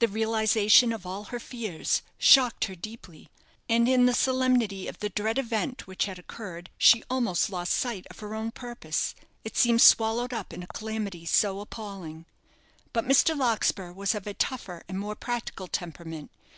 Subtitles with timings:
[0.00, 3.30] The realization of all her fears shocked her deeply,
[3.70, 8.06] and in the solemnity of the dread event which had occurred she almost lost sight
[8.10, 9.14] of her own purpose,
[9.44, 12.26] it seemed swallowed up in a calamity so appalling.
[12.92, 13.34] But Mr.
[13.34, 16.30] Larkspur was of a tougher and more practical temperament.